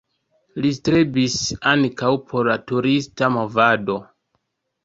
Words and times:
Li 0.63 0.71
strebis 0.77 1.35
ankaŭ 1.73 2.11
por 2.31 2.49
la 2.53 2.57
turista 2.73 3.33
movado. 3.37 3.99